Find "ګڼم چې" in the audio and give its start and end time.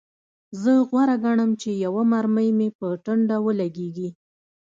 1.25-1.69